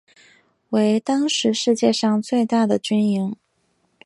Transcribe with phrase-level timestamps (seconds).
[0.69, 3.35] 为当时世界上最大的军营。